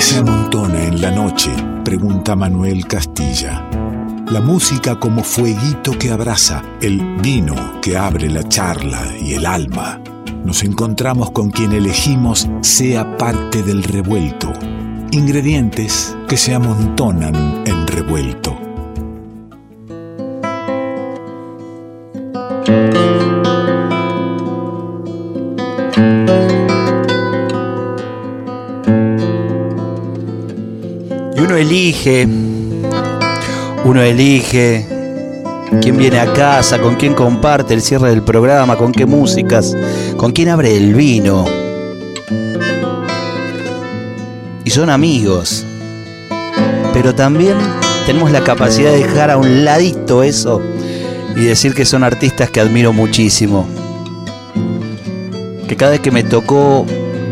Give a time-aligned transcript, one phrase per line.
[0.00, 1.50] ¿Qué se amontona en la noche?
[1.84, 3.68] Pregunta Manuel Castilla.
[4.30, 10.00] La música como fueguito que abraza, el vino que abre la charla y el alma.
[10.42, 14.50] Nos encontramos con quien elegimos sea parte del revuelto.
[15.10, 18.69] Ingredientes que se amontonan en revuelto.
[31.70, 32.26] Elige,
[33.84, 34.84] uno elige
[35.80, 39.76] quién viene a casa, con quién comparte el cierre del programa, con qué músicas,
[40.16, 41.44] con quién abre el vino.
[44.64, 45.64] Y son amigos.
[46.92, 47.54] Pero también
[48.04, 50.60] tenemos la capacidad de dejar a un ladito eso
[51.36, 53.68] y decir que son artistas que admiro muchísimo.
[55.68, 56.84] Que cada vez que me tocó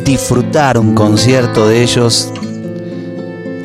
[0.05, 2.33] disfrutar un concierto de ellos,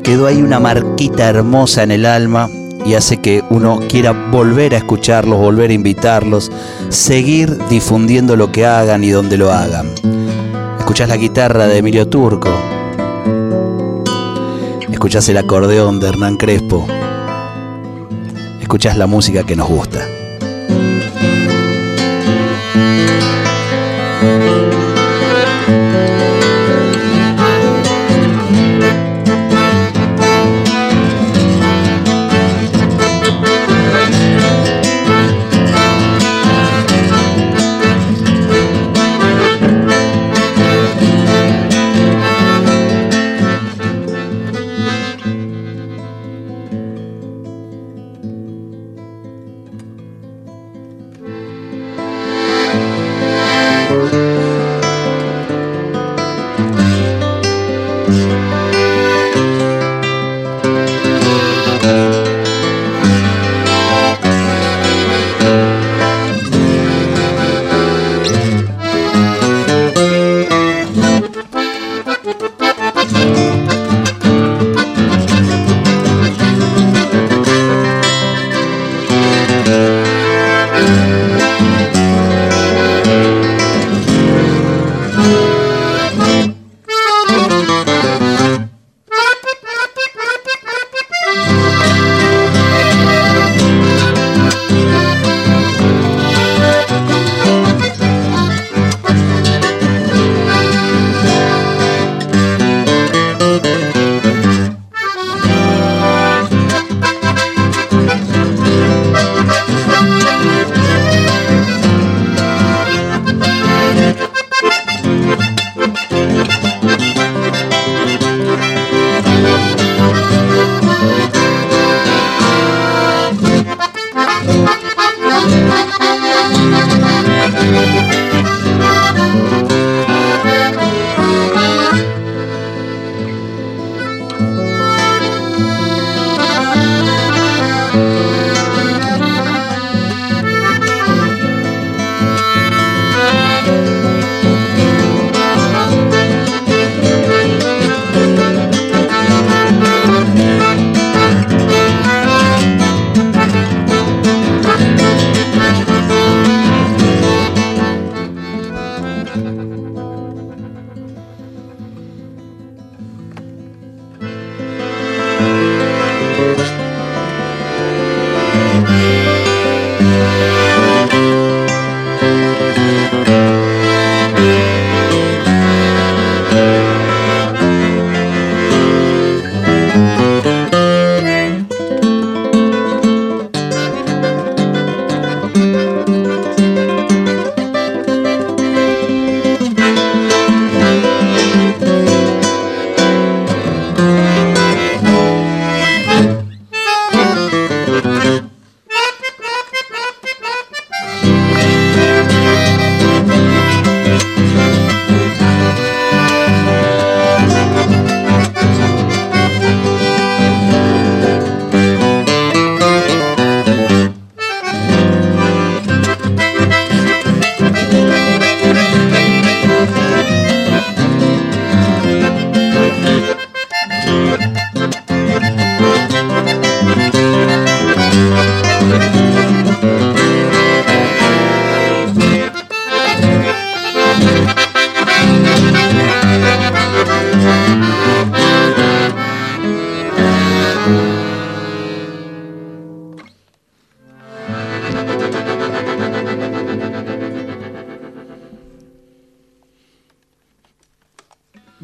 [0.04, 2.50] quedó ahí una marquita hermosa en el alma
[2.86, 6.52] y hace que uno quiera volver a escucharlos, volver a invitarlos,
[6.90, 9.90] seguir difundiendo lo que hagan y donde lo hagan.
[10.78, 12.50] Escuchás la guitarra de Emilio Turco,
[14.92, 16.86] escuchás el acordeón de Hernán Crespo,
[18.62, 20.06] escuchás la música que nos gusta.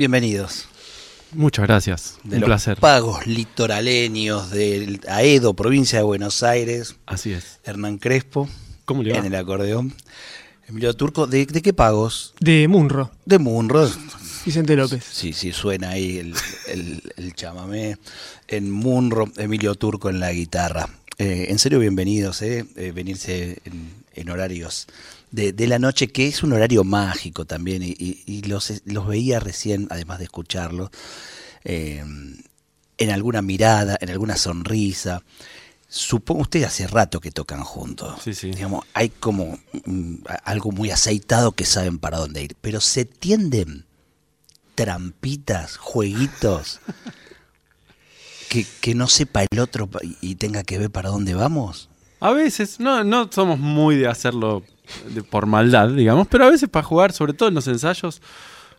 [0.03, 0.69] Bienvenidos.
[1.33, 2.19] Muchas gracias.
[2.23, 2.77] De Un los placer.
[2.79, 6.95] pagos litoraleños de Aedo, provincia de Buenos Aires.
[7.05, 7.59] Así es.
[7.65, 8.47] Hernán Crespo.
[8.85, 9.17] ¿Cómo le va?
[9.17, 9.93] En el acordeón.
[10.69, 11.27] Emilio Turco.
[11.27, 12.33] ¿De, de qué pagos?
[12.39, 13.91] De Munro, De Munro.
[14.45, 15.03] Vicente López.
[15.11, 16.33] Sí, sí, suena ahí el,
[16.69, 17.97] el- el chamamé.
[18.47, 20.87] En Munro, Emilio Turco en la guitarra.
[21.17, 24.87] Eh, en serio, bienvenidos, eh, eh, venirse en, en horarios
[25.31, 29.07] de, de la noche, que es un horario mágico también, y, y- y los, los
[29.07, 30.89] veía recién, además de escucharlos,
[31.63, 32.03] eh,
[32.97, 35.23] en alguna mirada, en alguna sonrisa.
[35.87, 38.21] Supongo, usted hace rato que tocan juntos.
[38.23, 38.51] Sí, sí.
[38.51, 43.85] Digamos, hay como mm, algo muy aceitado que saben para dónde ir, pero se tienden
[44.75, 46.79] trampitas, jueguitos,
[48.49, 49.89] que, que no sepa el otro
[50.21, 51.89] y tenga que ver para dónde vamos.
[52.19, 54.63] A veces, no, no somos muy de hacerlo
[55.13, 58.21] de- por maldad, digamos, pero a veces para jugar, sobre todo en los ensayos,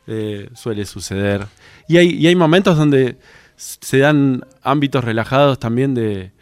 [0.06, 1.46] eh, suele suceder.
[1.88, 3.18] Y hay, y hay momentos donde
[3.56, 6.32] se dan ámbitos relajados también de,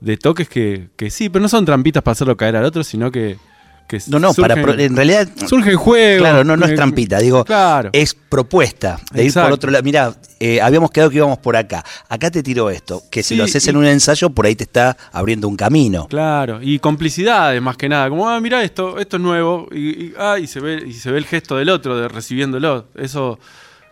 [0.00, 3.10] de toques que, que sí, pero no son trampitas para hacerlo caer al otro, sino
[3.10, 3.38] que...
[3.86, 6.20] que No, no, para en realidad surgen juegos.
[6.20, 7.90] Claro, no, no es eh, trampita, digo, Claro.
[7.92, 9.82] es propuesta de ir por otro lado.
[9.84, 10.14] Mira,
[10.62, 11.84] habíamos quedado que íbamos por acá.
[12.08, 14.54] Acá te tiro esto, que si Sí, lo haces y- en un ensayo, por ahí
[14.56, 16.06] te está abriendo un camino.
[16.08, 20.14] Claro, y complicidades más que nada, como, ah, mira esto, esto es nuevo, y, y-
[20.18, 22.86] ah, y se ve, y se ve el gesto del otro, de recibiéndolo.
[22.96, 23.38] Eso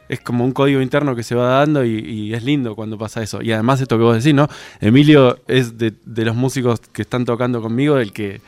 [0.07, 3.23] es como un código interno que se va dando y, y es lindo cuando pasa
[3.23, 3.41] eso.
[3.41, 4.49] Y además esto que vos decís, ¿no?
[4.81, 8.43] Emilio es de, de los músicos que están tocando conmigo el que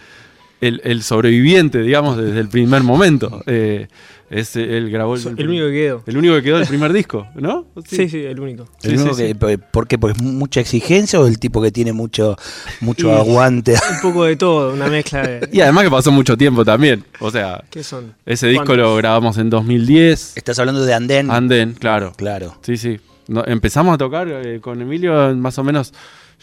[0.60, 3.42] el, el sobreviviente, digamos, desde el primer momento.
[3.46, 3.88] Eh,
[4.28, 6.02] es, él grabó el, El único que quedó.
[6.04, 7.66] el único que quedó del primer disco, ¿no?
[7.86, 8.64] Sí, sí, el único.
[8.82, 9.58] El Sí, único sí, que- sí.
[9.70, 9.98] ¿Por qué?
[9.98, 12.36] ¿Pues mucha exigencia o el tipo que tiene mucho,
[12.80, 13.74] mucho Y- aguante?
[13.94, 15.48] Un poco de todo, una mezcla de.
[15.52, 17.04] Y además que pasó mucho tiempo también.
[17.20, 18.14] O sea, ¿Qué son?
[18.26, 18.78] ese disco ¿Cuántos?
[18.84, 20.36] lo grabamos en 2010.
[20.36, 21.30] Estás hablando de Andén.
[21.30, 22.12] Andén, claro.
[22.16, 22.58] Claro.
[22.62, 22.98] Sí, sí.
[23.28, 25.92] No, empezamos a tocar eh, con Emilio más o menos,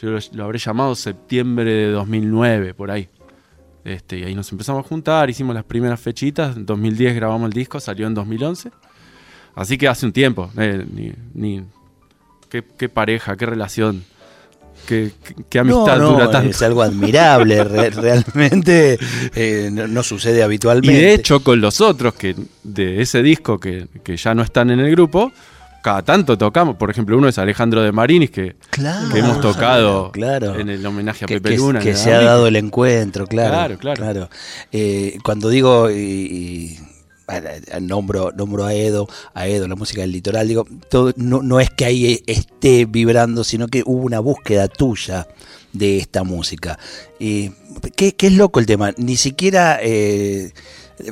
[0.01, 3.09] yo lo, lo habré llamado septiembre de 2009, por ahí.
[3.85, 7.53] Este, y ahí nos empezamos a juntar, hicimos las primeras fechitas, en 2010 grabamos el
[7.53, 8.71] disco, salió en 2011.
[9.56, 10.50] Así que hace un tiempo.
[10.57, 11.63] eh, ni, ni-
[12.50, 14.03] qué, qué pareja, qué relación,
[14.88, 16.50] qué, qué- qué amistad no, no, dura tanto.
[16.51, 18.97] Es algo admirable, re- realmente
[19.35, 21.01] eh, no, no sucede Y habitualmente.
[21.01, 24.80] de hecho, con los otros que de ese disco que, que ya no están en
[24.80, 25.31] el grupo,
[25.83, 26.77] cada tanto tocamos.
[26.77, 30.57] Por ejemplo, uno es Alejandro de Marinis, que, Claro, que hemos tocado claro.
[30.57, 31.80] en el homenaje a que, Pepe que- Luna.
[31.80, 33.77] que se ha dado el encuentro, claro.
[33.77, 34.30] Claro, claro.
[34.71, 36.80] Eh, cuando digo y,
[37.31, 41.59] eh, nombro, nombro a Edo, a Edo, la música del litoral, digo, todo, no, no
[41.59, 45.27] es que ahí esté vibrando, sino que hubo una búsqueda tuya
[45.74, 46.77] de esta música.
[47.19, 47.51] Y
[47.95, 50.51] qué, qué es loco el tema, ni siquiera eh,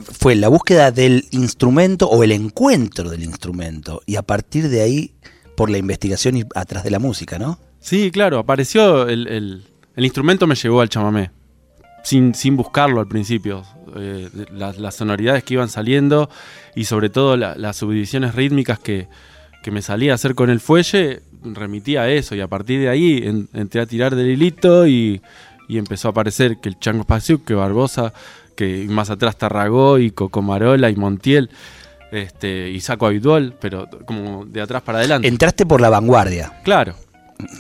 [0.04, 5.14] fue la búsqueda del instrumento o el encuentro del instrumento, y a partir de ahí,
[5.56, 7.60] por la investigación y atrás de la música, ¿no?
[7.80, 9.64] Sí, claro, apareció el, el-
[9.98, 11.32] instrumento me llevó al chamamé.
[12.04, 13.64] Sin, sin buscarlo al principio.
[13.96, 16.30] Eh, las, sonoridades que iban saliendo
[16.76, 19.08] y sobre todo la- las subdivisiones rítmicas que,
[19.62, 22.34] que me salía a hacer con el fuelle remitía a eso.
[22.34, 25.22] Y a partir de ahí en- entré a tirar del hilito y,
[25.68, 28.14] y empezó a aparecer que el Chango Spasiuk, que Barbosa,
[28.56, 31.50] que más atrás Tarragó y Cocomarola y Montiel.
[32.12, 35.28] Este, y saco habitual, pero como de atrás para adelante.
[35.28, 36.60] Entraste por la vanguardia.
[36.66, 36.94] Claro,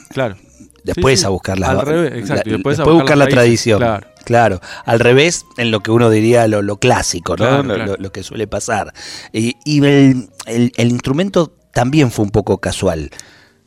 [0.09, 0.35] claro.
[0.83, 1.25] Después Sí, sí.
[1.27, 3.77] a buscar la, Al revés, exacto, y la- después a buscar buscar la raíces, tradición.
[3.79, 4.07] claro.
[4.25, 4.61] Claro.
[4.85, 7.37] Al revés, en lo que uno diría lo, lo clásico, ¿no?
[7.45, 7.91] Claro, Lo- claro.
[7.93, 8.93] Lo, lo que suele pasar.
[9.31, 13.09] Y, y el, el- el instrumento también fue un poco casual.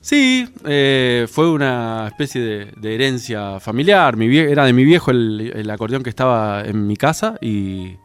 [0.05, 4.19] Sí, eh, fue una especie de, herencia familiar.
[4.19, 7.97] Mi era de mi viejo el, acordeón que estaba en mi casa y,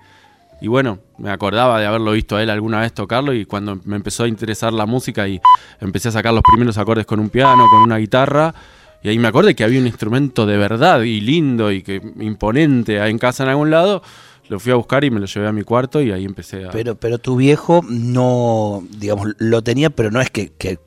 [0.61, 4.23] bueno, me acordaba de haberlo visto a él alguna vez tocarlo y cuando me empezó
[4.23, 5.41] a interesar la música y
[5.81, 8.55] empecé a sacar los primeros acordes con un piano, con una guitarra.
[9.03, 12.95] Y ahí me acordé que había un instrumento de verdad y lindo y que imponente
[12.95, 14.03] en casa en algún lado.
[14.47, 16.71] Lo fui a buscar y me lo llevé a mi cuarto y ahí empecé a...
[16.71, 20.79] Pero, pero tu viejo no, digamos, lo tenía, pero no es que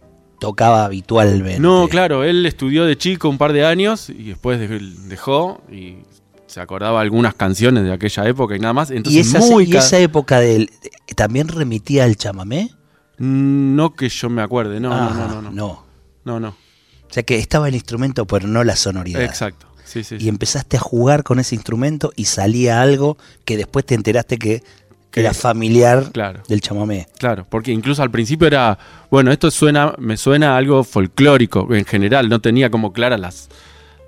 [0.43, 1.61] tocaba habitualmente.
[1.61, 5.99] No, claro, él estudió de chico un par de años y después dej- dejó y
[6.47, 8.91] se acordaba algunas canciones de aquella época y nada más.
[8.91, 10.69] ¿Y Entonces, esa, muy y esa época del,
[11.17, 12.71] también remitía al chamamé?
[13.19, 15.85] Mm, No que yo me acuerde, no, Ah, no, no, no, no, no.
[16.25, 16.49] no, no.
[16.49, 19.23] O sea que estaba el instrumento, pero no la sonoridad.
[19.23, 20.17] Exacto, sí, sí.
[20.19, 24.63] y empezaste a jugar con ese instrumento y salía algo que después te enteraste que,
[25.13, 26.43] que era familiar Claro.
[26.49, 27.07] del chamamé.
[27.19, 28.77] Claro, porque incluso al principio era,
[29.11, 33.49] bueno, esto suena, me suena a algo folclórico en general, no tenía como claras las,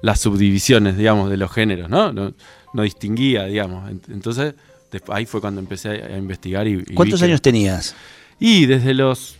[0.02, 2.12] las subdivisiones, digamos, de los géneros, ¿no?
[2.12, 2.32] No,
[2.72, 3.88] no distinguía, digamos.
[3.90, 4.54] Ent- Entonces,
[5.08, 7.94] ahí fue cuando empecé a, investigar y, ¿Cuántos que- años tenías?
[8.40, 9.36] Y desde los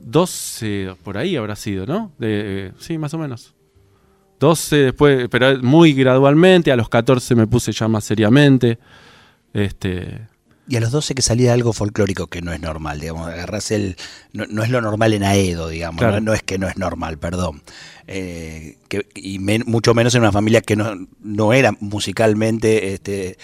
[0.00, 2.12] 12 por ahí habrá sido, ¿no?
[2.18, 3.54] De, eh, sí, más o menos.
[4.40, 8.78] 12 después, pero muy gradualmente, a los 14 me puse ya más seriamente.
[9.58, 10.20] Este,
[10.68, 13.96] Y a los 12 que salía algo folclórico que no es normal, digamos, agarrás el...
[14.32, 16.16] No, no es lo normal en Aedo, digamos, Claro.
[16.16, 17.62] no, no es que no es normal, perdón.
[18.06, 23.36] Eh, que, y men- mucho menos en una familia que no, no era musicalmente este,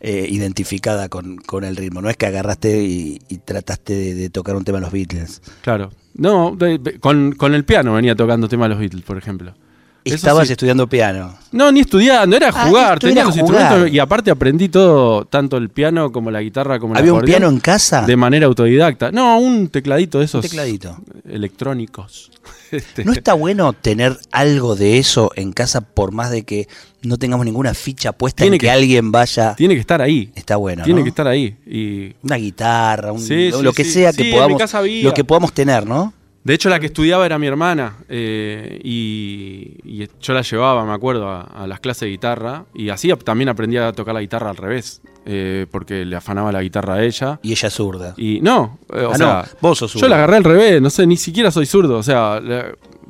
[0.00, 2.00] eh, identificada con, con el ritmo.
[2.02, 5.42] No es que agarraste y, y trataste de, de tocar un tema de los Beatles.
[5.62, 5.90] claro.
[6.14, 9.54] No, de- de- con, con el piano venía tocando temas de los Beatles, por ejemplo.
[10.04, 10.52] Eso Estabas sí.
[10.54, 11.34] estudiando piano.
[11.52, 13.50] No, ni estudiando, era Ah, jugar, tenía los jugar.
[13.50, 17.22] instrumentos y aparte aprendí todo, tanto el piano como la guitarra como el ¿Había un
[17.22, 18.02] piano en casa?
[18.02, 19.12] de manera autodidacta.
[19.12, 20.96] No, un tecladito de esos Un tecladito.
[21.28, 22.30] electrónicos.
[22.72, 26.68] Este, ¿No está bueno tener algo de eso en casa por más de que
[27.02, 29.54] no tengamos ninguna ficha puesta Tiene en que, que- alguien vaya?
[29.54, 30.32] Tiene que estar ahí.
[30.34, 31.04] Está bueno, Tiene ¿no?
[31.04, 31.54] que estar ahí.
[31.66, 33.90] Y Una guitarra, un- Sí, sí, lo que sí.
[33.90, 35.04] sea Sí, que podamos, había.
[35.04, 36.14] lo que podamos tener, ¿no?
[36.44, 40.92] De hecho la que estudiaba era mi hermana eh, y, y yo la llevaba, me
[40.92, 44.50] acuerdo, a, a las clases de guitarra y así también aprendía a tocar la guitarra
[44.50, 47.38] al revés, eh, porque le afanaba la guitarra a ella.
[47.42, 48.14] Y ella es zurda.
[48.16, 50.08] Y no, eh, o Ah, sea, no, vos sos yo zurdo.
[50.10, 52.40] la agarré al revés, no sé, ni siquiera soy zurdo, o sea,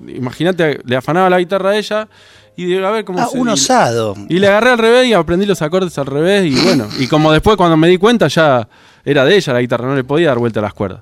[0.08, 2.08] imagínate, le afanaba la guitarra a ella
[2.56, 4.14] y a ver cómo Ah, se- un y- osado.
[4.28, 7.32] Y le agarré al revés y aprendí los acordes al revés y bueno, y como
[7.32, 8.68] después cuando me di cuenta ya
[9.04, 11.00] era de ella la guitarra, no le podía dar vuelta a las cuerdas.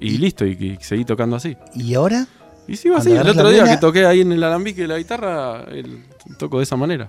[0.00, 1.56] Y listo, y, y seguí tocando así.
[1.74, 2.26] ¿Y ahora?
[2.66, 4.98] Y sigo así, el otro día vena- que toqué ahí en el alambique de la
[4.98, 6.04] guitarra, el-
[6.38, 7.08] toco de esa manera.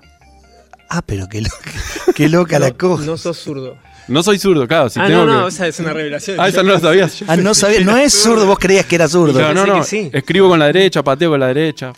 [0.90, 1.50] Ah, pero qué, lo-
[2.16, 3.06] qué loca la No, cosa.
[3.06, 3.78] no sos zurdo.
[4.08, 6.38] No soy zurdo, claro, si ah, tengo no, no, que- o sea, es una revelación.
[6.40, 7.24] Ah, esa no la sabías.
[7.28, 9.34] Ah, no sabía, no es zurdo, vos creías que era zurdo.
[9.38, 10.10] Claro, no, no, sí.
[10.14, 11.94] escribo con la derecha, pateo con la derecha.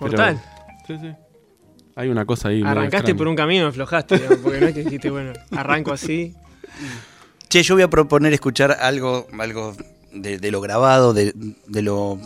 [0.00, 0.42] pero- Mortal.
[0.86, 1.12] Sí, sí.
[1.96, 2.60] Hay una cosa ahí.
[2.64, 6.34] Arrancaste por un camino, aflojaste, digamos, porque no es que dijiste, bueno, arranco así.
[7.48, 9.76] Che, yo voy a proponer escuchar algo, algo
[10.14, 11.32] de, lo grabado, de,
[11.66, 12.18] de lo,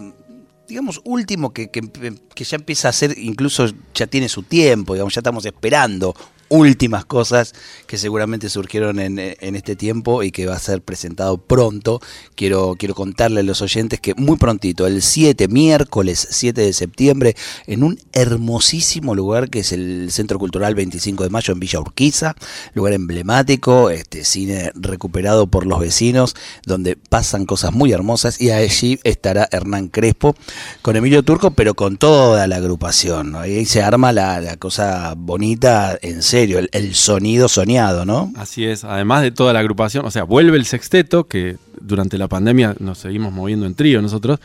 [0.69, 5.15] digamos, último que, que- que ya empieza a ser, incluso ya tiene su tiempo, digamos,
[5.15, 6.15] ya estamos esperando
[6.49, 7.55] últimas cosas
[7.87, 12.01] que seguramente surgieron en, este tiempo y que va a ser presentado pronto.
[12.35, 17.37] Quiero, quiero contarle a los oyentes que muy prontito, el 7, miércoles 7 de septiembre,
[17.67, 22.35] en un hermosísimo lugar que es el Centro Cultural 25 de Mayo en Villa Urquiza,
[22.75, 28.99] lugar emblemático, este cine recuperado por los vecinos, donde pasan cosas muy hermosas y allí
[29.05, 30.35] estará Hernán Crespo
[30.83, 33.37] con Emilio Turco, pero con toda la agrupación.
[33.37, 38.33] Ahí se arma la, la cosa bonita, en serio, el, el sonido soñado, ¿no?
[38.37, 42.29] Así es, además de toda la agrupación, o sea, vuelve el sexteto, que durante la
[42.29, 44.41] pandemia nos seguimos moviendo en trío nosotros,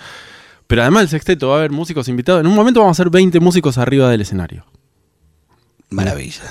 [0.67, 2.41] pero además del sexteto va a haber músicos invitados.
[2.41, 4.65] En un momento vamos a ser 20 músicos arriba del escenario.
[5.89, 6.41] Maravilla.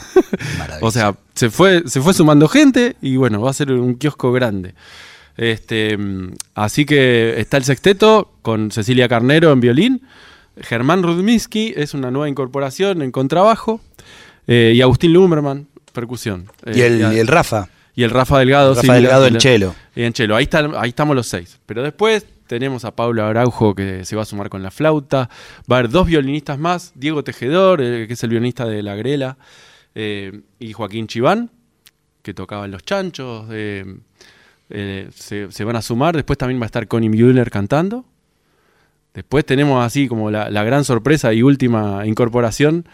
[0.58, 0.78] maravilla.
[0.86, 4.32] O sea, se fue, se fue sumando gente y bueno, va a ser un kiosco
[4.32, 4.74] grande.
[5.36, 5.98] Este,
[6.54, 10.02] así que está el sexteto con Cecilia Carnero en violín,
[10.60, 13.80] Germán Rudminsky es una nueva incorporación en contrabajo
[14.46, 16.48] eh, y Agustín Lumberman, percusión.
[16.66, 18.74] y, Eh, el, y el Rafa, y el Rafa Delgado.
[18.74, 19.74] Rafa sí, Delgado en chelo.
[19.94, 20.36] y en chelo.
[20.36, 21.58] Ahí, está- ahí estamos los seis.
[21.66, 25.28] Pero después tenemos a Pablo Araujo que se va a sumar con la flauta.
[25.70, 26.92] Va a haber dos violinistas más.
[26.94, 29.36] Diego Tejedor, eh, que es el violinista de La Grela.
[29.94, 31.50] y Joaquín Chiván,
[32.22, 33.46] que tocaba en Los Chanchos.
[34.68, 36.14] se, se van a sumar.
[36.16, 38.04] Después también va a estar Connie Müller cantando.
[39.14, 42.86] Después tenemos así como la, la gran sorpresa y última incorporación,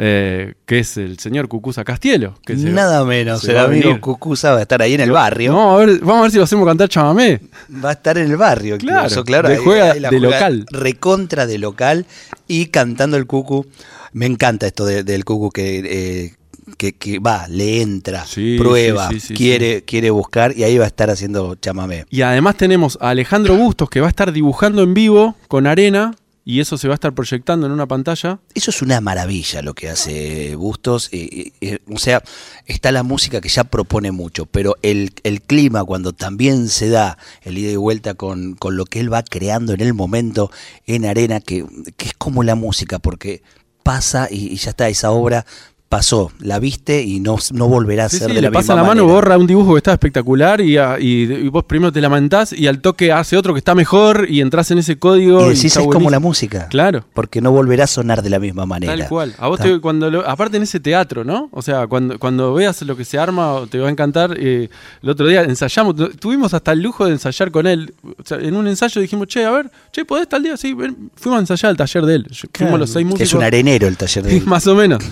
[0.00, 2.34] eh, que es el señor Cucuza Castielo.
[2.46, 4.00] Que se- Nada menos, se el amigo.
[4.00, 5.52] Cucuza va a estar ahí en el barrio.
[5.52, 7.40] No, a ver, vamos a ver si lo hacemos cantar chamamé.
[7.84, 9.48] Va a estar en el barrio, Claro, incluso, claro.
[9.48, 10.66] de ahí- juega- ahí de local.
[10.70, 12.06] Recontra de local
[12.46, 13.66] y cantando el cucu.
[14.12, 16.34] Me encanta esto de- del cucu que, eh,
[16.76, 20.78] que, que va, le entra, Sí, prueba, sí, sí, sí, quiere, quiere buscar y ahí
[20.78, 22.04] va a estar haciendo chamamé.
[22.10, 26.14] Y además tenemos a Alejandro Bustos que va a estar dibujando en vivo con arena
[26.48, 28.40] y eso se va a estar proyectando en una pantalla.
[28.54, 31.10] Eso es una maravilla lo que hace Bustos.
[31.12, 32.22] eh, eh, o sea,
[32.64, 37.18] está la música que ya propone mucho, pero el, el clima cuando también se da
[37.42, 40.50] el ida y vuelta con, con lo que él va creando en el momento
[40.86, 41.66] en arena, que,
[41.98, 43.42] que es como la música, porque
[43.82, 45.44] pasa y ya está, esa obra
[45.88, 48.74] pasó, la viste y no, no volverá a Sí, ser sí, de le la pasa
[48.74, 51.90] misma la mano, borra un dibujo que está espectacular y, a- y- y vos primero
[51.90, 55.46] te lamentás y al toque hace otro que está mejor y entras en ese código.
[55.46, 56.10] Y decís, es como buenísimo".
[56.10, 56.66] la música.
[56.68, 57.04] Claro.
[57.14, 58.94] Porque no volverá a sonar de la misma manera.
[58.94, 59.34] Tal cual.
[59.38, 61.48] A vos te, cuando lo- aparte en ese teatro, ¿no?
[61.52, 64.36] O sea, cuando, cuando veas lo que se arma, te va a encantar.
[64.38, 64.68] Eh,
[65.02, 67.94] el otro día ensayamos, tu- tuvimos hasta el lujo de ensayar con él.
[68.02, 70.56] O sea, en un ensayo dijimos, che, a ver, che, ¿podés tal día?
[70.58, 71.10] Sí, ven".
[71.16, 72.24] fuimos a ensayar al taller de él.
[72.24, 73.28] Claro, Fuimos los seis que músicos.
[73.28, 74.44] es un arenero el taller de él.
[74.44, 75.02] Más o menos.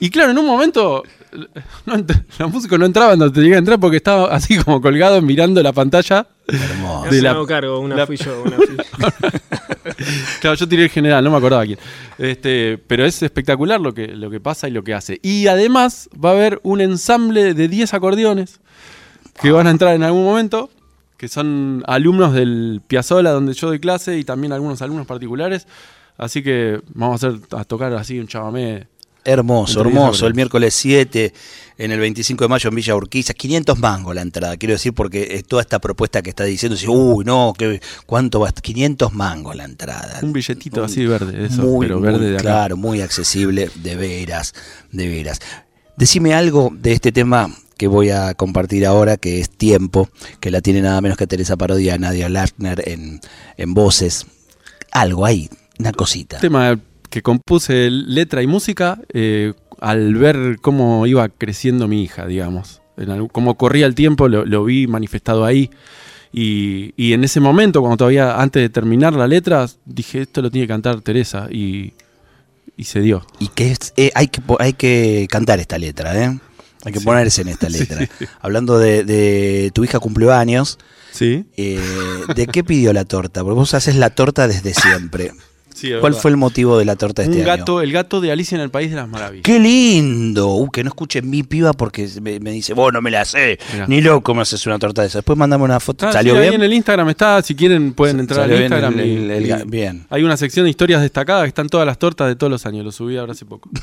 [0.00, 1.02] Y claro, en un momento
[1.86, 1.94] no
[2.38, 5.72] la música no entraba donde tenía que entrar porque estaba así como colgado mirando la
[5.72, 6.26] pantalla.
[6.46, 7.10] Hermoso.
[7.10, 9.18] de la- la, cargo, una la- fui yo, una fui yo.
[10.40, 11.78] Claro, yo tiré el general, no me acordaba quién.
[12.18, 15.18] Este, pero es espectacular lo que, lo que pasa y lo que hace.
[15.22, 18.60] Y además va a haber un ensamble de 10 acordeones
[19.42, 20.70] que van a entrar en algún momento,
[21.16, 25.66] que son alumnos del Piazzola donde yo doy clase y también algunos alumnos particulares.
[26.16, 28.86] Así que vamos a hacer a tocar así un chamamé.
[29.32, 30.26] Hermoso, hermoso.
[30.26, 31.32] El miércoles 7,
[31.78, 34.56] en el 25 de mayo en Villa Urquiza, 500 mangos la entrada.
[34.56, 38.40] Quiero decir, porque es toda esta propuesta que está diciendo, dice, uy, no, ¿qué, ¿cuánto
[38.40, 38.50] va?
[38.52, 40.20] 500 mangos la entrada.
[40.22, 42.42] Un billetito Un- así verde, eso, muy, pero muy verde de acá.
[42.42, 44.54] Claro, muy accesible, de veras,
[44.92, 45.40] de veras.
[45.96, 50.08] Decime algo de este tema que voy a compartir ahora, que es Tiempo,
[50.40, 53.20] que la tiene nada menos que Teresa Parodia, Nadia Lackner en,
[53.56, 54.26] en voces.
[54.90, 56.38] Algo ahí, una cosita.
[56.38, 56.80] tema
[57.10, 62.80] que compuse letra y música eh, al ver cómo iba creciendo mi hija, digamos.
[63.32, 65.70] Cómo corría el tiempo, lo, lo vi manifestado ahí.
[66.32, 70.50] Y, y en ese momento, cuando todavía antes de terminar la letra, dije, esto lo
[70.50, 71.46] tiene que cantar Teresa.
[71.50, 71.92] Y,
[72.76, 73.24] y se dio.
[73.38, 76.38] Y que es- eh, hay, que, hay que cantar esta letra, ¿eh?
[76.84, 77.04] Hay que Sí.
[77.04, 78.08] ponerse en esta letra.
[78.40, 80.78] Hablando de, de tu hija cumplió años,
[81.12, 81.46] ¿Sí?
[81.56, 81.80] eh,
[82.34, 83.42] ¿de qué pidió la torta?
[83.42, 85.32] Porque vos haces la torta desde siempre.
[85.78, 86.18] Sí, ¿Cuál verdad.
[86.22, 87.58] fue el motivo de la torta de Un este año?
[87.58, 89.44] gato, el gato de Alicia en el País de las Maravillas.
[89.44, 90.48] ¡Qué lindo!
[90.54, 93.58] Uh, que no escuche mi piba porque me, me dice, vos no me la sé,
[93.72, 93.86] Mirá.
[93.86, 95.18] ni loco me haces una torta de esa.
[95.18, 96.08] Después mandame una foto.
[96.08, 96.50] Ah, ¿Salió sí, bien?
[96.50, 98.94] Ahí en el Instagram está, si quieren pueden entrar al Salió bien Instagram.
[98.98, 100.06] el- el- el y ga- bien.
[100.10, 102.84] Hay una sección de historias destacadas que están todas las tortas de todos los años.
[102.84, 103.70] Lo subí ahora hace poco.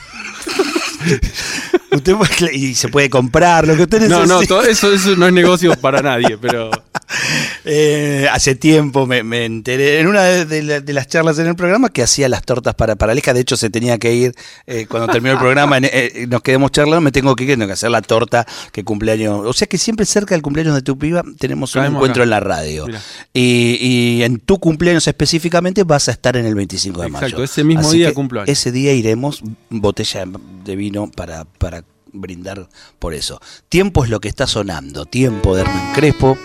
[1.92, 4.34] Usted puede- y se puede comprar lo que usted No, necesite.
[4.34, 6.70] no, todo eso, eso no es negocio para nadie, pero
[7.68, 11.48] Eh, hace tiempo me, me enteré, en una de, de la- de las charlas en
[11.48, 13.34] el programa, que hacía las tortas para, para la hija.
[13.34, 14.36] De hecho, se tenía que ir
[14.68, 15.80] eh, cuando terminó el programa.
[15.82, 19.42] eh, nos quedamos charlando, me tengo que ir, tengo que hacer la torta que cumpleaños.
[19.46, 22.24] O sea que siempre cerca del cumpleaños de tu piba tenemos un encuentro acá.
[22.24, 22.86] en la radio.
[23.34, 27.44] Y, y en tu cumpleaños específicamente vas a estar en el 25 de Exacto, mayo.
[27.44, 28.50] ese mismo Así día cumplo años.
[28.50, 29.42] Ese día iremos
[29.72, 30.26] botella
[30.64, 33.42] de vino para, para brindar por eso.
[33.70, 35.06] Tiempo es lo que está sonando.
[35.06, 36.38] Tiempo de Hernán Crespo.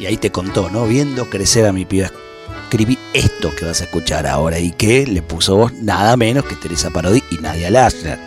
[0.00, 0.86] Y ahí te contó, ¿no?
[0.86, 2.10] Viendo crecer a mi piba.
[2.62, 6.56] Escribí esto que vas a escuchar ahora y que le puso voz nada menos que
[6.56, 8.18] Teresa Parodi y Nadia Lassner.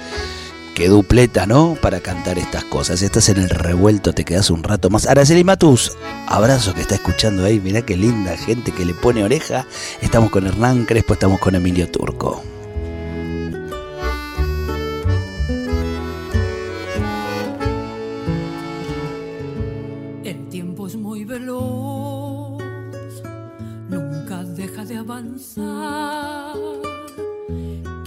[0.76, 1.76] Qué dupleta, ¿no?
[1.82, 3.02] Para cantar estas cosas.
[3.02, 5.08] Estás en el revuelto, te quedas un rato más.
[5.08, 5.94] Araceli Matus,
[6.28, 7.60] abrazo que está escuchando ahí.
[7.60, 9.66] Mirá qué linda gente que le pone oreja.
[10.00, 12.53] Estamos con Hernán Crespo, estamos con Emilio Turco.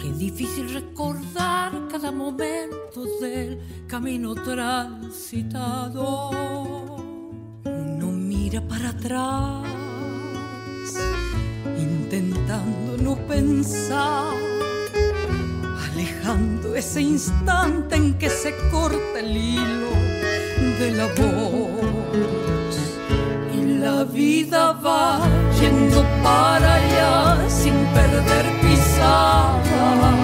[0.01, 6.31] Qué difícil recordar cada momento del camino transitado.
[7.65, 9.65] Uno mira para atrás,
[11.79, 14.33] intentando no pensar,
[15.93, 19.91] alejando ese instante en que se corta el hilo
[20.81, 22.79] de la voz
[23.55, 25.46] y la vida va
[26.23, 30.15] para allá sin perder pisada.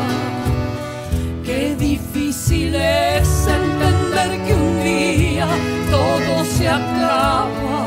[1.44, 5.48] Qué difícil es entender que un día
[5.90, 7.86] todo se acaba.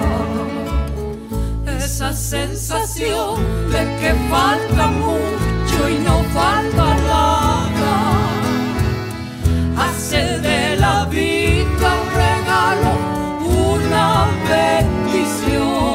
[1.78, 7.56] Esa sensación de que falta mucho y no falta nada
[9.78, 12.92] hace de la vida un regalo,
[13.74, 15.95] una bendición.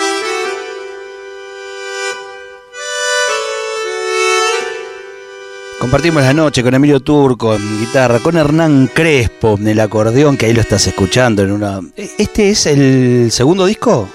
[5.81, 10.45] Compartimos la noche con Emilio Turco en guitarra, con Hernán Crespo en el acordeón, que
[10.45, 11.79] ahí lo estás escuchando en una.
[11.95, 14.07] ¿Este es el segundo disco?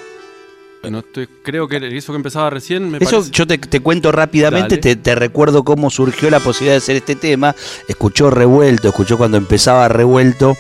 [0.90, 4.12] No estoy- creo que eso que empezaba recién me Eso parece- yo te, te cuento
[4.12, 7.55] rápidamente, te, te recuerdo cómo surgió la posibilidad de hacer este tema.
[7.88, 10.57] Escuchó Revuelto, escuchó cuando empezaba Revuelto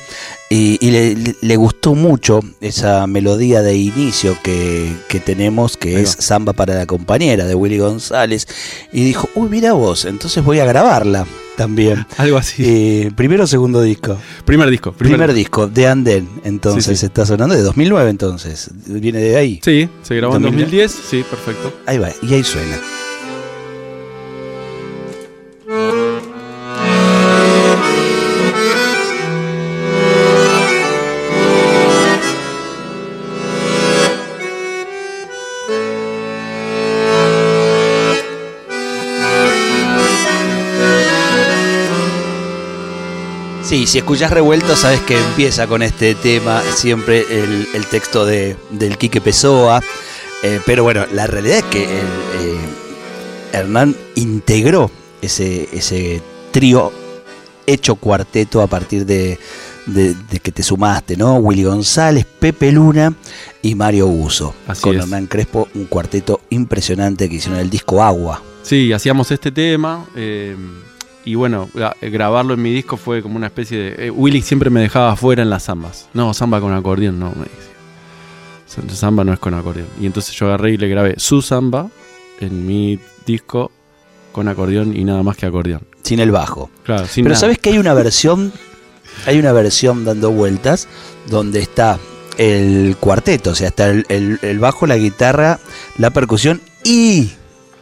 [0.50, 6.10] y, y le, gustó mucho esa melodía de inicio que, que tenemos, que es.
[6.10, 8.46] Samba para la compañera de Willy González.
[8.92, 11.26] Y dijo, uy, mira vos, entonces voy a grabarla.
[11.56, 12.06] También.
[12.18, 12.62] Algo así.
[12.64, 14.16] Eh, primero o segundo disco.
[14.44, 14.92] primer disco.
[14.92, 17.06] Primer, disco, de Anden, entonces Sí, sí.
[17.06, 18.70] está sonando de 2009 entonces.
[18.86, 19.60] Viene de ahí.
[19.62, 20.92] Sí, se grabó en 2010.
[20.92, 21.08] 2010.
[21.10, 21.72] Sí, perfecto.
[21.86, 22.76] Ahí va, y ahí suena.
[43.76, 48.56] Sí, si escuchás revuelto, sabes que empieza con este tema siempre el, el texto de,
[48.70, 49.82] del Quique Pessoa.
[50.42, 52.58] Eh, pero bueno, la realidad es que el, eh,
[53.52, 56.90] Hernán integró ese, ese trío
[57.66, 59.38] hecho cuarteto a partir de,
[59.84, 61.34] de- de que te sumaste, ¿no?
[61.36, 63.12] Willy González, Pepe Luna
[63.60, 64.54] y Mario Uso.
[64.66, 65.02] Así con es.
[65.02, 68.42] Hernán Crespo, un cuarteto impresionante que hicieron el disco Agua.
[68.62, 70.06] Sí, hacíamos este tema.
[70.16, 70.56] eh,
[71.26, 74.06] y bueno, gra- grabarlo en mi disco fue como una especie de.
[74.06, 76.08] eh, Willy siempre me dejaba afuera en las zambas.
[76.14, 78.96] No, zamba con acordeón, no, me dice.
[78.96, 79.88] Zamba no es con acordeón.
[80.00, 81.88] Y entonces yo agarré y le grabé su zamba
[82.40, 83.70] en mi disco
[84.32, 85.82] con acordeón y nada más que acordeón.
[86.02, 86.70] Sin el bajo.
[86.84, 87.40] Claro, sin Pero nada.
[87.40, 88.52] sabes que hay una versión,
[89.26, 90.88] hay una versión dando vueltas
[91.28, 91.98] donde está
[92.38, 95.58] el cuarteto, o sea, está el, el- el bajo, la guitarra,
[95.96, 97.30] la percusión y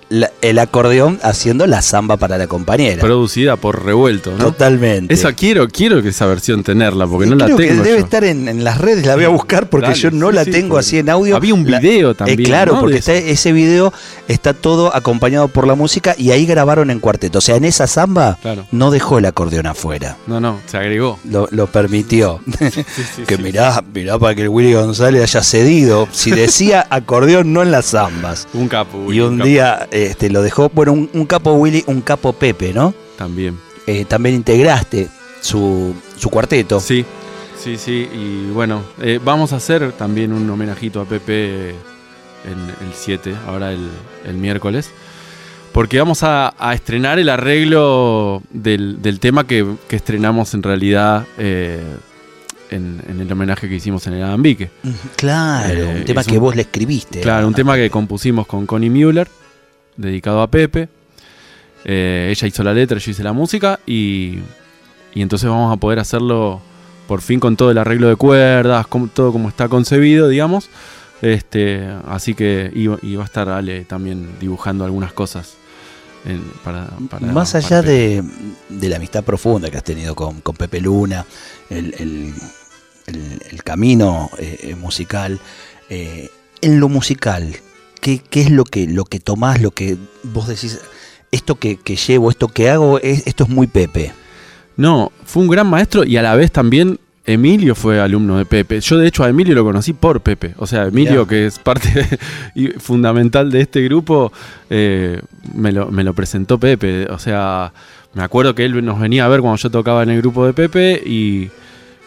[0.09, 3.01] la- el acordeón haciendo la samba para la compañera.
[3.01, 4.45] Producida por Revuelto, ¿no?
[4.45, 5.13] Totalmente.
[5.13, 7.59] Esa quiero, quiero que esa versión tenerla, porque Y no la tengo.
[7.59, 8.05] que debe yo.
[8.05, 10.45] estar en, en las redes, la voy a buscar porque Dale, yo no sí, la
[10.45, 11.37] sí, tengo así en audio.
[11.37, 12.43] Había un La- video Eh, también.
[12.45, 12.81] claro, ¿no?
[12.81, 13.93] porque está, ese video
[14.29, 17.39] está todo acompañado por la música y ahí grabaron en cuarteto.
[17.39, 18.67] O sea, en esa samba Claro.
[18.73, 20.17] no dejó el acordeón afuera.
[20.27, 21.19] No, no, se agregó.
[21.29, 22.41] Lo, lo permitió.
[22.59, 26.09] Sí, que mirá, mirá para que el Willy González haya cedido.
[26.13, 28.47] Si decía acordeón, no en las zambas.
[28.55, 28.99] Un capo.
[28.99, 29.49] Willy, Y un capo.
[29.49, 32.95] día este, lo dejó, bueno, un, un capo Willy, un capo Pepe, ¿no?
[33.17, 33.59] También.
[33.87, 35.09] Eh, también integraste
[35.41, 36.81] su, su cuarteto.
[36.81, 37.05] Sí,
[37.63, 38.09] sí, sí.
[38.13, 43.73] Y bueno, eh, vamos a hacer también un homenajito a Pepe en el 7, ahora
[43.73, 43.89] el,
[44.27, 44.91] el miércoles.
[45.73, 51.27] Porque vamos a, a estrenar el arreglo del, del tema que, que estrenamos en realidad
[51.37, 51.83] eh,
[52.71, 54.71] en, en el homenaje que hicimos en el Adambique.
[55.17, 57.21] Claro, Eh, un tema que un- vos le escribiste.
[57.21, 59.29] Claro, un tema que compusimos con Connie Müller,
[59.97, 60.89] dedicado a Pepe.
[61.85, 64.39] Eh, ella hizo la letra, yo hice la música y,
[65.15, 66.61] y entonces vamos a poder hacerlo
[67.07, 70.71] por fin con todo el arreglo de cuerdas, con- todo como está concebido, digamos.
[71.21, 75.55] Este, así que iba, iba a estar Ale también dibujando algunas cosas
[76.25, 78.23] en- para, para- Más allá de,
[78.71, 81.27] de la amistad profunda que has tenido con, con Pepe Luna,
[81.69, 82.35] el, el-
[83.07, 85.39] el- el camino eh, musical,
[85.91, 86.31] eh,
[86.63, 87.55] en lo musical,
[88.05, 90.79] ¿qué, qué es lo que, lo que tomás, lo que vos decís,
[91.33, 94.13] esto que, que llevo, esto que hago, es- esto es muy Pepe?
[94.77, 98.79] No, fue un gran maestro y a la vez también Emilio fue alumno de Pepe.
[98.83, 100.53] Yo de hecho a Emilio lo conocí por Pepe.
[100.59, 101.27] O sea, Emilio, Mirá.
[101.29, 102.19] que es parte de-
[102.55, 104.31] y fundamental de este grupo,
[104.69, 105.23] eh,
[105.55, 107.07] me, lo, me lo presentó Pepe.
[107.11, 107.73] O sea,
[108.13, 110.53] me acuerdo que él nos venía a ver cuando yo tocaba en el grupo de
[110.53, 111.49] Pepe y,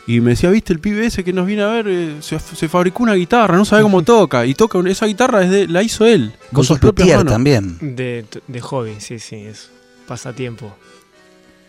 [0.08, 2.70] y me decía, viste, el pibe ese que nos viene a ver, eh, se, se
[2.70, 4.46] fabricó una guitarra, no sabe cómo toca.
[4.46, 7.34] Y toca esa guitarra desde, la hizo él, con sus propias manos.
[7.34, 7.78] también.
[7.82, 9.70] De, de hobby, sí, sí, es
[10.08, 10.74] pasatiempo.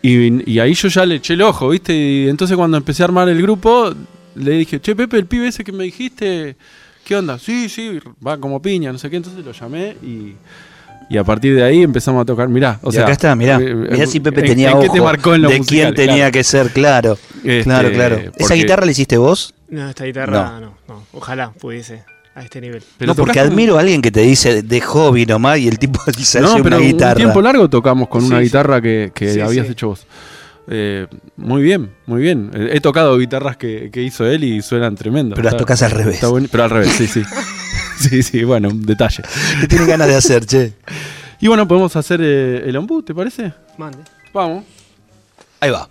[0.01, 1.93] Y, y ahí yo ya le eché el ojo, ¿viste?
[1.93, 3.93] Y entonces cuando empecé a armar el grupo,
[4.35, 6.55] le dije, che, Pepe, el pibe ese que me dijiste,
[7.03, 7.37] ¿qué onda?
[7.37, 9.17] Sí, sí, va como piña, no sé qué.
[9.17, 10.35] Entonces lo llamé y,
[11.09, 12.47] y a partir de ahí empezamos a tocar.
[12.49, 13.03] Mirá, o y sea.
[13.03, 15.33] acá está, mirá, eh, mirá eh, si Pepe ¿en- tenía en ojo qué te marcó
[15.35, 15.93] en lo de musical?
[15.93, 16.31] quién tenía Claro.
[16.31, 17.17] que ser, claro.
[17.43, 18.19] Este, claro, claro.
[18.37, 19.53] ¿Esa guitarra la hiciste vos?
[19.69, 22.03] No, esta guitarra no, no, ojalá pudiese
[22.35, 22.81] a este nivel.
[22.97, 25.77] Pero no, porque un- admiro a alguien que te dice de hobby nomás y el
[25.79, 27.15] tipo dice No, hace pero una un guitarra.
[27.15, 28.43] tiempo largo tocamos con Sí, una sí.
[28.45, 29.71] guitarra que, que Sí, habías sí.
[29.73, 30.05] hecho vos.
[30.71, 32.51] Eh, muy bien, muy bien.
[32.53, 35.35] Eh, He tocado guitarras que, que hizo él y suenan tremendo.
[35.35, 36.15] Pero las tocas al revés.
[36.15, 37.23] está buen- pero al revés, sí, sí.
[38.09, 39.23] sí, sí, bueno, un detalle.
[39.59, 40.73] ¿Qué tienes ganas de hacer, che?
[41.41, 43.53] Y bueno, podemos hacer eh, el ombú, ¿te parece?
[43.77, 43.99] Mande.
[44.33, 44.63] Vamos.
[45.59, 45.89] Ahí va.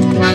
[0.00, 0.27] Thank.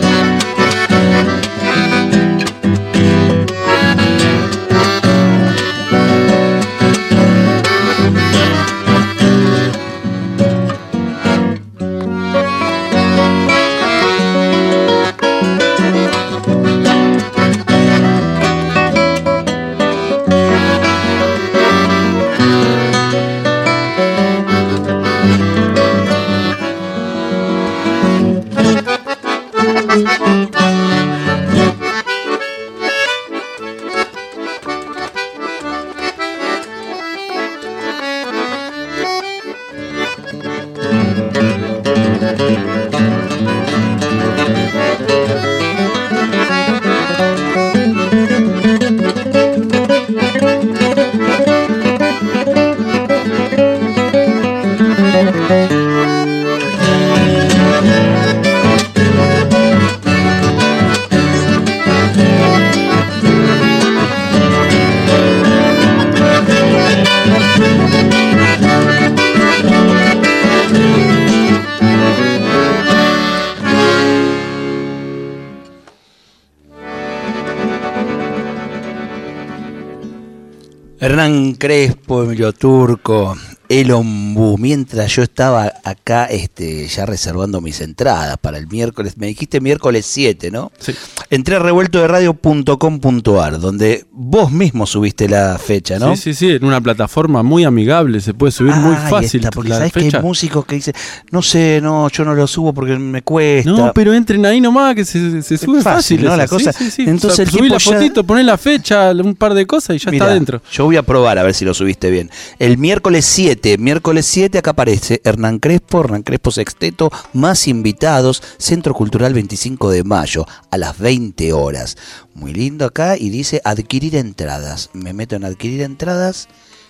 [81.04, 83.36] Hernán Crespo, Emilio Turco,
[83.80, 84.58] el ombú.
[84.58, 90.06] Mientras yo estaba acá este, ya reservando mis entradas para el miércoles, me dijiste miércoles
[90.06, 90.72] 7, ¿no?
[90.80, 90.94] Sí.
[91.30, 96.16] Entré a revuelto de radio.com.ar, donde vos mismo subiste la fecha, ¿no?
[96.16, 99.40] Sí, sí, sí, en una plataforma muy amigable, se puede subir muy Ah, fácil.
[99.42, 100.18] está, porque la sabes que fecha.
[100.18, 100.94] hay músicos que dicen,
[101.32, 103.70] no sé, no, yo no lo subo porque me cuesta.
[103.72, 106.24] No, pero entren ahí nomás que se, se sube fácil, fácil.
[106.26, 106.38] ¿no?
[106.38, 106.72] La cosa.
[106.74, 107.04] Sí, sí, sí.
[107.08, 110.00] Entonces el subí tipo la ya- fotito, poné la fecha, un par de cosas y
[110.00, 110.62] ya Mirá, está adentro.
[110.72, 112.30] Yo voy a probar a ver si lo subiste bien.
[112.60, 118.94] El miércoles 7, miércoles 7 acá aparece Hernán Crespo, Hernán Crespo Sexteto, más invitados, Centro
[118.94, 121.98] Cultural 25 de Mayo, a las 20 horas.
[122.34, 124.90] Muy lindo acá y dice adquirir entradas.
[124.92, 126.50] Me meto en adquirir entradas.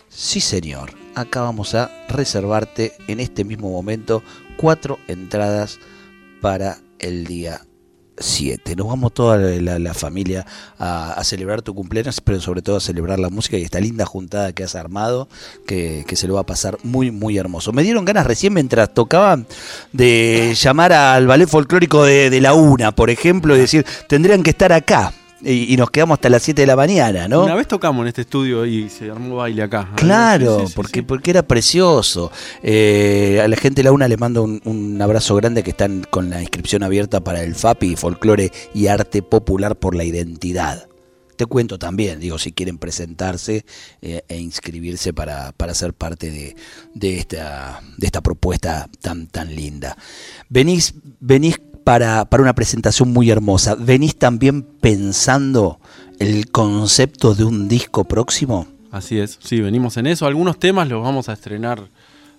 [0.09, 0.95] Sí, señor.
[1.13, 4.23] Acá vamos a reservarte en este mismo momento
[4.57, 5.77] cuatro entradas
[6.41, 7.61] para el día
[8.17, 8.75] 7.
[8.75, 10.45] Nos vamos toda la, familia
[10.77, 14.53] a, celebrar tu cumpleaños, pero sobre todo a celebrar la música y esta linda juntada
[14.53, 15.27] que has armado,
[15.65, 17.71] que, que se lo va a pasar muy, muy hermoso.
[17.71, 19.47] Me dieron ganas recién mientras tocaban
[19.91, 24.51] de llamar al ballet folclórico de, de la UNA, por ejemplo, y decir, tendrían que
[24.51, 25.13] estar acá.
[25.43, 27.43] Y, y nos quedamos hasta las 7 de la mañana, ¿no?
[27.43, 29.89] Una vez tocamos en este estudio y se armó baile acá.
[29.95, 31.05] Claro, Sí, sí, sí, porque, sí.
[31.05, 32.31] porque era precioso.
[32.61, 36.05] Eh, a la gente de la UNA le mando un, un abrazo grande que están
[36.09, 40.87] con la inscripción abierta para el FAPI, Folclore y Arte Popular por la Identidad.
[41.35, 43.65] Te cuento también, digo, si quieren presentarse
[44.01, 46.55] eh, e inscribirse para, para ser parte de,
[46.93, 49.97] de esta, de esta propuesta tan, tan linda.
[50.47, 53.75] Venís, venís para, para una presentación muy hermosa.
[53.75, 55.79] ¿Venís también pensando
[56.19, 58.67] el concepto de un disco próximo?
[58.91, 60.25] Así es, sí, venimos en eso.
[60.27, 61.89] Algunos temas los vamos a estrenar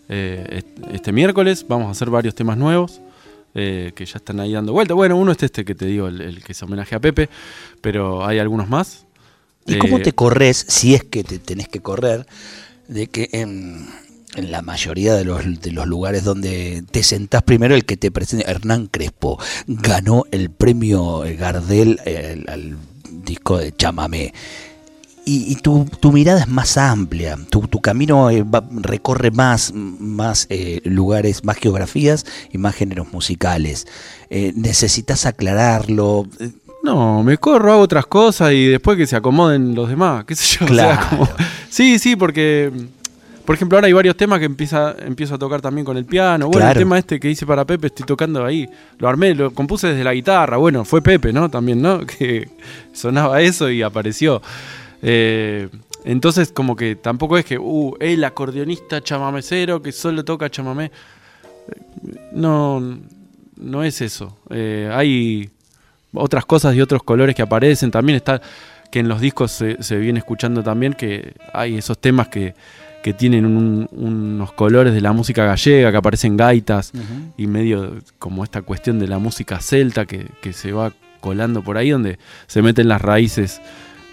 [0.09, 1.67] eh, est- este miércoles.
[1.69, 3.01] Vamos a hacer varios temas nuevos
[3.55, 4.95] eh, que ya están ahí dando vuelta.
[4.95, 7.29] Bueno, uno es este que te digo, el, el que se homenaje a Pepe,
[7.81, 9.05] pero hay algunos más.
[9.67, 12.27] ¿Y Eh, cómo te corres, si es que te tenés que correr,
[12.87, 13.87] de que en,
[14.37, 18.11] en la mayoría de los, de los lugares donde te sentás primero, el que te
[18.11, 22.01] presenta, Hernán Crespo, ganó el premio eh, Gardel
[22.49, 22.77] al,
[23.25, 24.35] disco de Chamamé?
[25.27, 29.73] Y, y tu, tu mirada es más amplia, tu, tu camino eh, va- recorre más,
[29.73, 33.87] más eh, lugares, más geografías y más géneros musicales.
[34.29, 36.27] Eh, necesitas aclararlo.
[36.83, 40.59] No, me corro, hago otras cosas y después que se acomoden los demás, qué sé
[40.59, 40.67] yo.
[40.67, 41.07] o sea, Claro.
[41.09, 41.29] como-
[41.71, 42.71] sí, sí, porque,
[43.45, 46.47] por ejemplo, ahora hay varios temas que empieza, empiezo a tocar también con el piano.
[46.47, 46.73] Bueno, Claro.
[46.73, 48.69] el tema este que hice para Pepe, estoy tocando ahí.
[48.99, 50.57] Lo armé, lo compuse desde la guitarra.
[50.57, 51.51] Bueno, fue Pepe, ¿no?
[51.51, 52.01] También, ¿no?
[52.07, 52.49] Que
[52.93, 54.41] sonaba eso y apareció.
[55.03, 55.69] Eh,
[56.05, 60.91] entonces, como que tampoco es que, uh, el acordeonista chamamecero que solo toca chamamé.
[62.33, 62.99] No,
[63.57, 64.37] no es eso.
[64.51, 65.51] Eh, hay
[66.13, 67.91] otras cosas y otros colores que aparecen.
[67.91, 68.41] También está
[68.91, 72.55] que en los discos se, se viene escuchando también que hay esos temas que,
[73.05, 76.91] que tienen un- unos colores de la música gallega, que aparecen gaitas
[77.37, 80.91] y medio como esta cuestión de la música celta que, que se va
[81.21, 83.61] colando por ahí, donde se meten las raíces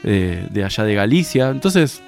[0.04, 1.52] eh, de allá de Galicia.
[1.52, 2.02] Entonces,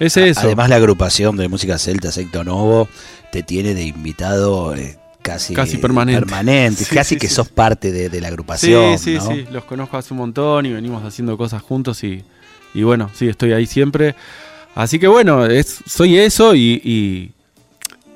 [0.00, 0.40] es eso.
[0.40, 2.88] Además, la agrupación de música celta, Secto Novo,
[3.30, 6.20] te tiene de invitado eh, casi, Casi permanente.
[6.22, 7.34] permanente, Sí, casi sí, que sí.
[7.34, 8.98] sos parte de, de la Sí, agrupación.
[8.98, 9.26] sí, ¿no?
[9.30, 12.22] sí, los conozco hace un montón y venimos haciendo cosas juntos y,
[12.72, 14.14] y bueno, sí, estoy ahí siempre.
[14.74, 17.30] Así que bueno, es, soy eso y,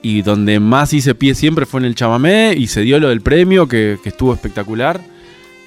[0.02, 3.20] y, donde más hice pie siempre fue en el chamamé y se dio lo del
[3.20, 5.00] premio que, que estuvo espectacular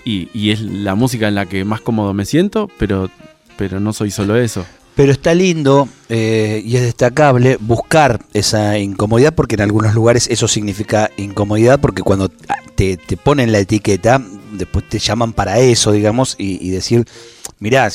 [0.03, 3.09] y, es la música en la que más cómodo me siento, pero,
[3.57, 4.65] pero no soy solo eso.
[4.95, 10.47] Pero está lindo eh, y es destacable buscar esa incomodidad porque en algunos lugares eso
[10.47, 12.29] significa incomodidad porque cuando
[12.75, 17.05] te, ponen la etiqueta, después te llaman para eso, digamos, y, y decir,
[17.59, 17.89] mirá,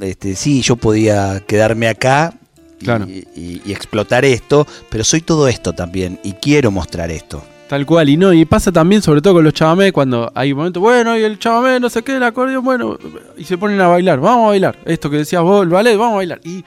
[0.00, 2.34] este, sí, yo podía quedarme acá
[2.80, 3.06] y- Claro.
[3.08, 7.42] y, y explotar esto, pero soy todo esto también y quiero mostrar esto.
[7.68, 10.80] Tal cual, y no, y pasa también sobre todo con los chamamé cuando hay momentos,
[10.80, 12.96] bueno, y el chamamé, no sé qué, el acordeón, bueno,
[13.36, 16.14] y se ponen a bailar, vamos a bailar, esto que decías vos, el ballet, vamos
[16.14, 16.40] a bailar.
[16.44, 16.64] Y,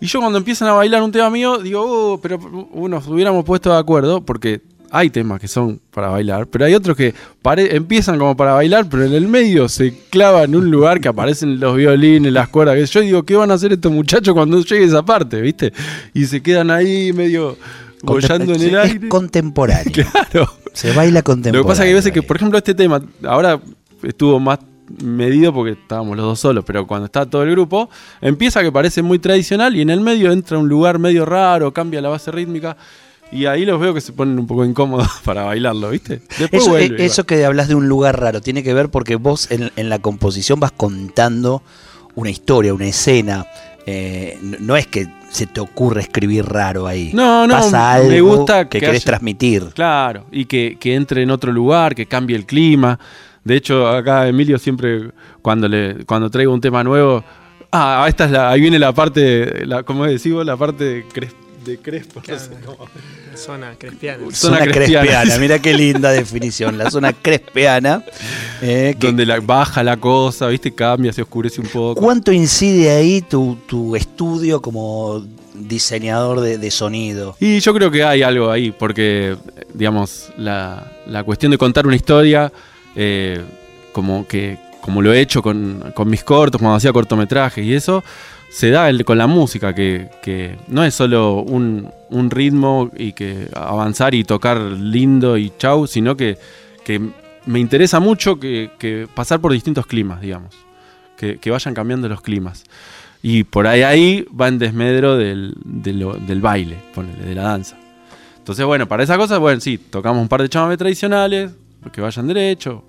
[0.00, 2.36] y yo cuando empiezan a bailar un tema mío, digo, oh, pero
[2.72, 4.60] uh, nos hubiéramos puesto de acuerdo, porque
[4.94, 9.06] hay temas que son para bailar, pero hay otros que empiezan como para bailar, pero
[9.06, 12.84] en el medio se clavan en un lugar que aparecen los violines, las cuerdas, que
[12.84, 15.72] yo digo, ¿qué van a hacer estos muchachos cuando llegue esa parte, viste?
[16.12, 17.56] Y se quedan ahí medio
[18.02, 19.08] bollando en el es aire.
[19.08, 19.92] contemporáneo.
[20.12, 20.52] Claro.
[20.74, 21.62] Se baila contemporáneo.
[21.62, 23.60] Lo que pasa es que hay veces que, por ejemplo, este tema, ahora
[24.02, 24.58] estuvo más
[25.02, 27.88] medido porque estábamos los dos solos, pero cuando está todo el grupo,
[28.20, 32.02] empieza que parece muy tradicional y en el medio entra un lugar medio raro, cambia
[32.02, 32.76] la base rítmica
[33.32, 36.20] y ahí los veo que se ponen un poco incómodos para bailarlo, ¿viste?
[36.38, 39.16] Después Eso, vuelve eh, eso que hablas de un lugar raro tiene que ver porque
[39.16, 41.62] vos en, en la composición vas contando
[42.14, 43.46] una historia, una escena.
[43.86, 47.10] eh, no- es que se te ocurre escribir raro ahí.
[47.14, 49.64] No, no, Pasa algo me gusta que, que querés haya- transmitir.
[49.74, 52.98] Claro, y que, que entre en otro lugar, que cambie el clima.
[53.42, 57.24] De hecho, acá Emilio siempre, cuando le cuando traigo un tema nuevo,
[57.72, 60.44] ah, esta es la, ahí viene la parte, la, ¿cómo decimos?
[60.44, 61.34] La parte de, cres-
[61.64, 62.22] de Crespo.
[62.26, 62.88] no sé cómo.
[63.36, 64.18] Zona crespiana.
[64.32, 65.06] Zona Zona crespiana.
[65.08, 68.04] crespiana, mira qué linda definición, la zona crespiana.
[68.60, 70.72] eh, que- Donde la, baja la cosa, ¿viste?
[70.74, 72.00] Cambia, se oscurece un poco.
[72.00, 77.36] ¿Cuánto incide ahí tu, tu estudio como diseñador de, de sonido?
[77.40, 79.36] Y yo creo que hay algo ahí, porque,
[79.74, 82.52] digamos, la, la cuestión de contar una historia,
[82.96, 83.40] eh,
[83.92, 88.02] como que como lo he hecho con, con mis cortos, cuando hacía cortometrajes y eso,
[88.52, 91.90] se da el- con la música, que, no es solo un,
[92.30, 96.36] ritmo y que avanzar y tocar lindo y chau, sino que,
[97.46, 100.54] me interesa mucho que, pasar por distintos climas, digamos,
[101.16, 102.64] que, vayan cambiando los climas.
[103.22, 105.54] Y por ahí ahí va en desmedro del,
[106.42, 107.78] baile, ponele, de la danza.
[108.36, 111.52] Entonces, bueno, para esas cosas, bueno, sí, tocamos un par de chamamé tradicionales,
[111.90, 112.84] que vayan derecho,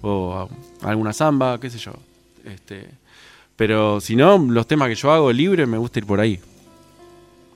[0.00, 0.48] o
[0.82, 1.92] alguna samba, qué sé yo.
[2.44, 2.88] Este,
[3.58, 6.38] pero si no, los temas que yo hago libre, me gusta ir por ahí.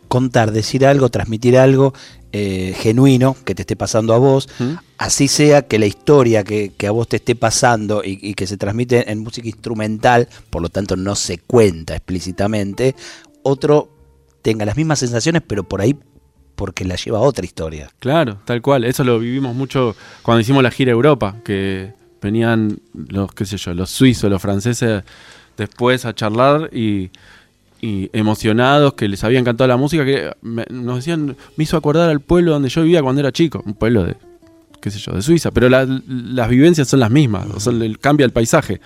[0.09, 1.95] Contar, decir algo, transmitir algo
[2.33, 4.73] eh, genuino que te esté pasando a vos, ¿Mm?
[4.99, 8.49] así sea que la historia que, que a vos te esté pasando y, y que
[8.49, 12.97] se transmite en música instrumental, por lo tanto no se cuenta explícitamente,
[13.45, 13.89] otro
[14.43, 15.97] tenga las mismas sensaciones, pero por ahí
[16.57, 17.91] porque la lleva a otra historia.
[18.01, 18.83] Claro, tal cual.
[18.85, 23.73] Eso lo vivimos mucho cuando hicimos la gira Europa, que venían los, qué sé yo,
[23.73, 25.05] los suizos, los franceses
[25.57, 27.11] después a charlar y,
[27.81, 32.09] y emocionados que les había encantado la música, que me- nos decían, me hizo acordar
[32.11, 34.17] al pueblo donde yo vivía cuando era chico, un pueblo de,
[34.81, 38.25] qué sé yo, de Suiza, pero la- las vivencias son las mismas, o el- cambia
[38.25, 38.81] el paisaje.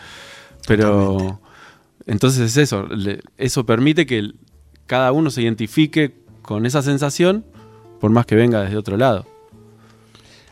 [0.66, 1.40] Pero
[2.06, 4.34] entonces es eso, le- eso permite que el-
[4.86, 7.44] cada uno se identifique con esa sensación,
[8.00, 9.26] por más que venga desde otro lado.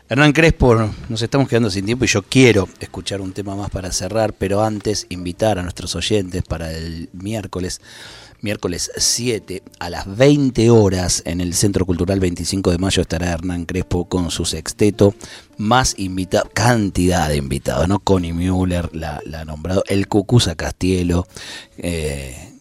[0.07, 0.75] Hernán Crespo,
[1.09, 4.63] nos estamos quedando sin tiempo y yo quiero escuchar un tema más para cerrar, pero
[4.63, 7.81] antes invitar a nuestros oyentes para el miércoles,
[8.39, 13.65] miércoles 7 a las 20 horas en el Centro Cultural 25 de Mayo estará Hernán
[13.65, 15.15] Crespo con su sexteto,
[15.57, 17.97] más invitados, cantidad de invitados, ¿no?
[17.97, 21.25] Connie Müller la, la ha nombrado, el Cucuza Castielo,
[21.79, 22.54] eh,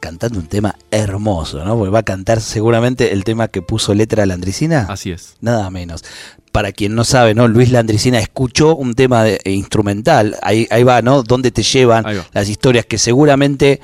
[0.00, 1.76] cantando un tema hermoso, ¿no?
[1.76, 4.86] Porque va a cantar seguramente el tema que puso letra a la Andricina.
[4.88, 5.34] Así es.
[5.40, 6.04] Nada menos.
[6.52, 7.46] Para quien no sabe, ¿no?
[7.48, 10.36] Luis Landricina escuchó un tema de- eh, instrumental.
[10.42, 11.22] Ahí, ahí va, ¿no?
[11.22, 13.80] ¿Dónde te llevan las historias que seguramente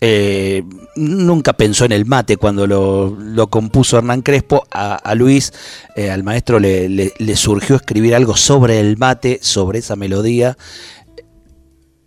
[0.00, 0.62] eh,
[0.96, 4.66] nunca pensó en el mate cuando lo, lo compuso Hernán Crespo?
[4.70, 5.52] A, a Luis,
[5.96, 10.56] eh, al maestro, le, le- le surgió escribir algo sobre el mate, sobre esa melodía.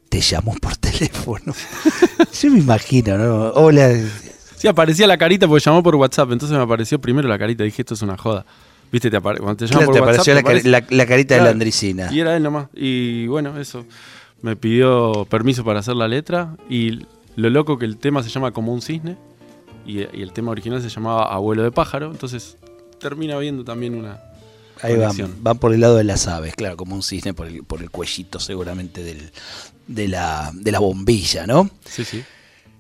[0.09, 1.53] Te llamó por teléfono.
[2.41, 3.49] Yo me imagino, ¿no?
[3.51, 3.93] Hola.
[4.55, 7.63] Sí, aparecía la carita porque llamó por WhatsApp, entonces me apareció primero la carita.
[7.63, 8.45] Dije, esto es una joda.
[8.91, 9.11] ¿Viste?
[9.11, 10.21] Te apare- Cuando te llaman Claro, por te WhatsApp.
[10.21, 12.09] apareció la, te aparece- la- la carita de Claro, Landricina.
[12.11, 12.67] Y era él nomás.
[12.73, 13.85] Y bueno, eso.
[14.41, 16.55] Me pidió permiso para hacer la letra.
[16.69, 17.05] Y
[17.35, 19.17] lo loco que el tema se llama Como un cisne.
[19.85, 22.09] Y, y el tema original se llamaba Abuelo de pájaro.
[22.11, 22.55] Entonces
[22.99, 24.19] termina viendo también una.
[24.81, 25.35] Ahí van, conexión.
[25.41, 27.89] van por el lado de las aves, claro, como un cisne por el, por el
[27.89, 29.31] cuellito seguramente del,
[29.88, 31.69] de, la, de la bombilla, ¿no?
[31.85, 32.23] Sí, sí.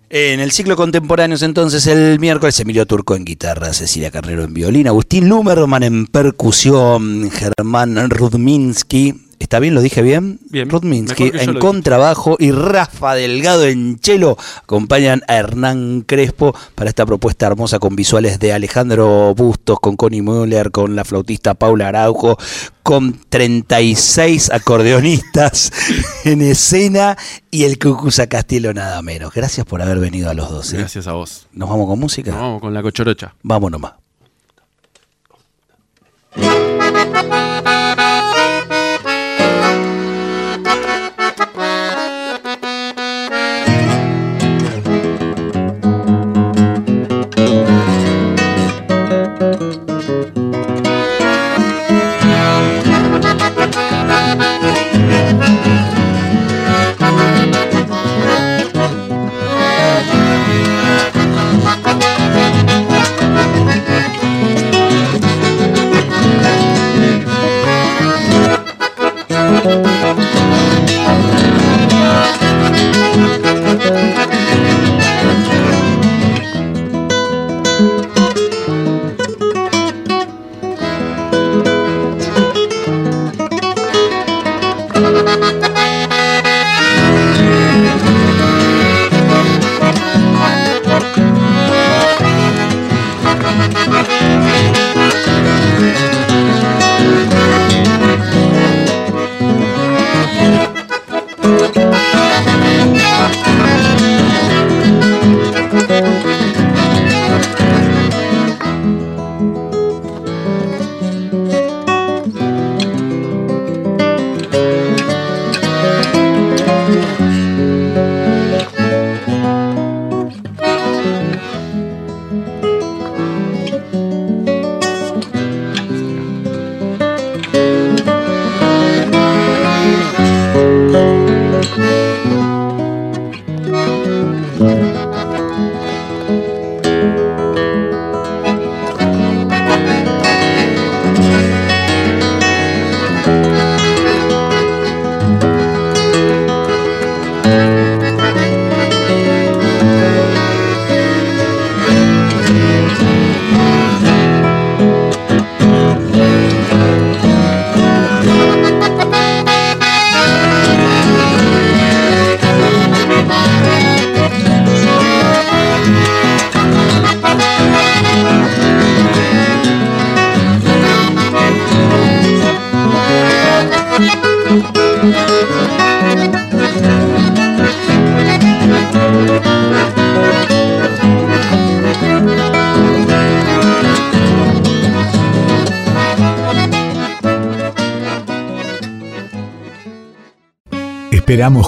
[0.09, 4.87] En el ciclo contemporáneos entonces el miércoles Emilio Turco en guitarra, Cecilia Carrero en violín,
[4.87, 9.73] Agustín Lumerman en percusión, Germán Rudminsky, ¿está bien?
[9.75, 10.39] ¿Lo dije bien?
[10.49, 17.05] Bien, Rudminsky en contrabajo y Rafa Delgado en chelo acompañan a Hernán Crespo para esta
[17.05, 22.37] propuesta hermosa con visuales de Alejandro Bustos, con Connie Müller, con la flautista Paula Araujo,
[22.83, 25.71] con 36 acordeonistas
[26.25, 27.17] en escena
[27.51, 29.33] y el Cucuza Castelo nada menos.
[29.33, 30.73] Gracias por haber venido a los dos.
[30.73, 30.77] ¿eh?
[30.77, 31.47] Gracias a vos.
[31.51, 32.31] ¿Nos vamos con música?
[32.31, 33.35] Nos vamos con la cochorocha.
[33.43, 33.93] Vamos nomás.